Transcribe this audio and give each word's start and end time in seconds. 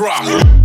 Drop. 0.00 0.59